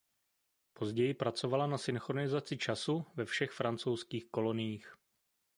Později 0.73 1.13
pracovala 1.13 1.67
na 1.67 1.77
synchronizaci 1.77 2.57
času 2.57 3.05
ve 3.15 3.25
všech 3.25 3.51
francouzských 3.51 4.25
koloniích. 4.31 4.95